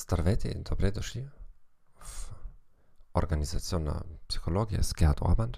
Здравейте 0.00 0.48
и 0.48 0.54
добре 0.54 0.90
дошли 0.90 1.28
в 2.00 2.34
Организационна 3.14 4.02
психология 4.28 4.84
с 4.84 4.94
Герд 4.94 5.20
Орбанд, 5.20 5.56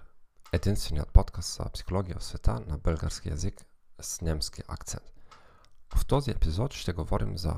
единственият 0.52 1.12
подкаст 1.12 1.54
за 1.54 1.64
психология 1.64 2.18
в 2.18 2.24
света 2.24 2.60
на 2.66 2.78
български 2.78 3.28
язик 3.28 3.64
с 4.00 4.20
немски 4.20 4.62
акцент. 4.68 5.12
В 5.94 6.06
този 6.06 6.30
епизод 6.30 6.72
ще 6.72 6.92
говорим 6.92 7.38
за 7.38 7.54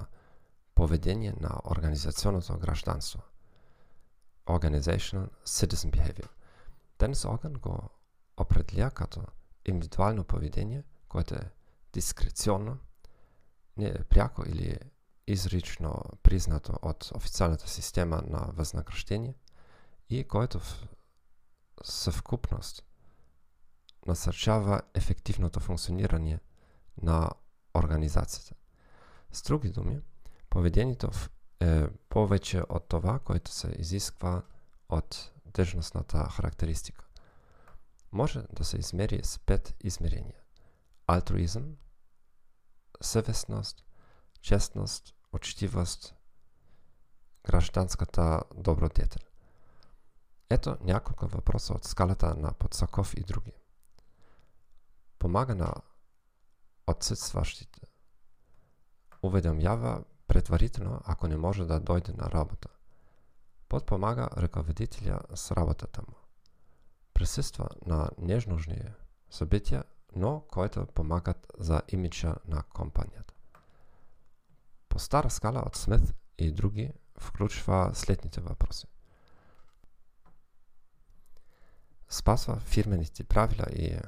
поведение 0.74 1.34
на 1.40 1.60
организационното 1.70 2.58
гражданство. 2.58 3.22
Organizational 4.46 5.28
Citizen 5.46 5.90
Behavior. 5.90 6.28
Денис 6.98 7.24
Огън 7.24 7.52
го 7.52 7.90
определя 8.36 8.90
като 8.90 9.22
индивидуално 9.64 10.24
поведение, 10.24 10.84
което 11.08 11.34
е 11.34 11.50
дискреционно, 11.92 12.78
не 13.76 13.86
е 13.86 14.04
пряко 14.04 14.42
или 14.48 14.78
изрично 15.26 16.02
признато 16.22 16.72
от 16.82 17.10
официалната 17.14 17.68
система 17.68 18.22
на 18.26 18.50
възнаграждение 18.52 19.34
и 20.10 20.24
който 20.24 20.60
в 20.60 20.88
съвкупност 21.82 22.84
насърчава 24.06 24.82
ефективното 24.94 25.60
функциониране 25.60 26.40
на 27.02 27.30
организацията. 27.74 28.54
С 29.32 29.42
други 29.42 29.70
думи, 29.70 30.00
поведението 30.50 31.10
е 31.60 31.86
повече 32.08 32.62
от 32.68 32.88
това, 32.88 33.18
което 33.18 33.50
се 33.50 33.74
изисква 33.78 34.42
от 34.88 35.32
дъжностната 35.46 36.28
характеристика. 36.28 37.04
Може 38.12 38.42
да 38.52 38.64
се 38.64 38.76
измери 38.76 39.20
с 39.24 39.38
пет 39.38 39.74
измерения. 39.80 40.40
Алтруизъм, 41.06 41.76
съвестност, 43.00 43.84
честност, 44.40 45.13
учтивост, 45.34 46.14
гражданската 47.44 48.42
добродетел. 48.54 49.22
Ето 50.50 50.76
няколко 50.80 51.26
въпроса 51.26 51.74
от 51.74 51.84
скалата 51.84 52.34
на 52.34 52.52
Подсаков 52.52 53.14
и 53.16 53.20
други. 53.20 53.52
Помага 55.18 55.54
на 55.54 55.74
отсъстващите. 56.86 57.80
Уведомява 59.22 60.04
предварително, 60.26 61.00
ако 61.04 61.28
не 61.28 61.36
може 61.36 61.64
да 61.64 61.80
дойде 61.80 62.12
на 62.12 62.30
работа. 62.30 62.68
Подпомага 63.68 64.28
ръководителя 64.36 65.20
с 65.34 65.52
работата 65.52 66.02
му. 66.08 66.16
Присъства 67.14 67.68
на 67.86 68.10
нежнужни 68.18 68.82
събития, 69.30 69.84
но 70.16 70.40
които 70.40 70.86
помагат 70.86 71.46
за 71.58 71.82
имиджа 71.88 72.34
на 72.48 72.62
компанията. 72.62 73.33
По 74.94 74.98
стара 75.00 75.30
скала 75.30 75.62
от 75.66 75.76
Смит 75.76 76.14
и 76.38 76.52
други 76.52 76.92
включва 77.18 77.90
следните 77.94 78.40
въпроси. 78.40 78.86
Спасва 82.08 82.60
фирмените 82.60 83.24
правила 83.24 83.66
и 83.72 83.98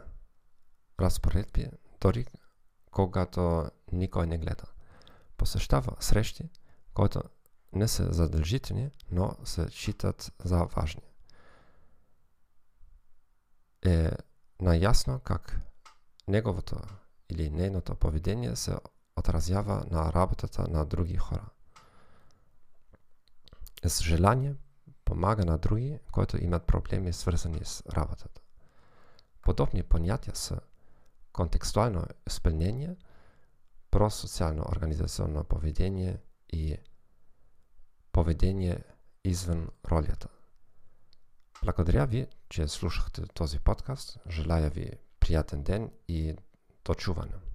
разпоредби, 1.00 1.70
дори 2.00 2.26
когато 2.90 3.70
никой 3.92 4.26
не 4.26 4.38
гледа. 4.38 4.64
Посещава 5.36 5.96
срещи, 6.00 6.50
които 6.94 7.22
не 7.72 7.88
са 7.88 8.12
задължителни, 8.12 8.90
но 9.10 9.36
се 9.44 9.70
считат 9.70 10.32
за 10.44 10.64
важни. 10.64 11.02
Е 13.86 14.10
наясно 14.60 15.20
как 15.20 15.60
неговото 16.28 16.76
или 17.28 17.50
нейното 17.50 17.94
поведение 17.94 18.56
се 18.56 18.76
отразява 19.16 19.84
на 19.90 20.12
работата 20.12 20.68
на 20.68 20.84
други 20.84 21.16
хора. 21.16 21.48
С 23.84 24.02
желание 24.02 24.54
помага 25.04 25.44
на 25.44 25.58
други, 25.58 25.98
които 26.12 26.44
имат 26.44 26.66
проблеми 26.66 27.12
свързани 27.12 27.60
с 27.64 27.82
работата. 27.86 28.40
Подобни 29.42 29.82
понятия 29.82 30.36
са 30.36 30.60
контекстуално 31.32 32.04
изпълнение, 32.26 32.96
просоциално 33.90 34.64
организационно 34.72 35.44
поведение 35.44 36.18
и 36.52 36.76
поведение 38.12 38.84
извън 39.24 39.68
ролята. 39.90 40.28
Благодаря 41.62 42.06
ви, 42.06 42.26
че 42.48 42.68
слушахте 42.68 43.26
този 43.26 43.58
подкаст. 43.58 44.18
Желая 44.30 44.70
ви 44.70 44.92
приятен 45.20 45.62
ден 45.62 45.90
и 46.08 46.36
до 46.84 46.94
чуване. 46.94 47.45